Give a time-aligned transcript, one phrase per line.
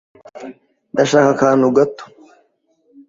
[0.93, 2.03] Ndashaka akantu gato.